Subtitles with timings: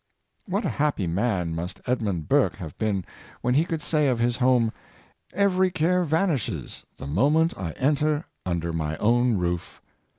[0.47, 3.05] What a happy man must Edmund Burke have been,
[3.41, 4.73] when he could say of his home,
[5.05, 9.79] *' Every care vanishes the moment I enter under my own roof